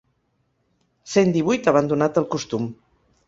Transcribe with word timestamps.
Cent 1.15 1.29
divuit 1.35 1.71
abandonat 1.73 2.19
el 2.23 2.27
costum. 2.37 2.69